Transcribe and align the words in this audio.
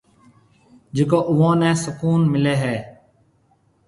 جڪي 0.95 1.19
اوئون 1.31 1.55
نيَ 1.61 1.69
سُڪون 1.83 2.21
مليَ 2.31 2.55
هيَ 2.63 2.75